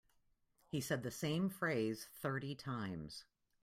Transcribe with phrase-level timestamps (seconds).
[0.65, 3.25] He said the same phrase thirty times.